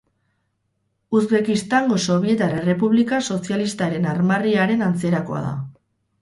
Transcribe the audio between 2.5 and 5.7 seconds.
Errepublika Sozialistaren armarriaren antzerakoa da.